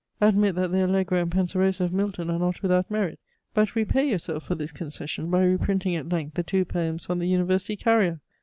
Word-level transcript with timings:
Admit 0.19 0.55
that 0.55 0.71
the 0.71 0.83
Allegro 0.83 1.21
and 1.21 1.29
Penseroso 1.31 1.81
of 1.85 1.93
Milton 1.93 2.31
are 2.31 2.39
not 2.39 2.63
without 2.63 2.89
merit; 2.89 3.19
but 3.53 3.75
repay 3.75 4.09
yourself 4.09 4.41
for 4.43 4.55
this 4.55 4.71
concession, 4.71 5.29
by 5.29 5.43
reprinting 5.45 5.95
at 5.95 6.09
length 6.09 6.33
the 6.33 6.41
two 6.41 6.65
poems 6.65 7.07
on 7.07 7.19
the 7.19 7.27
University 7.27 7.75
Carrier! 7.75 8.19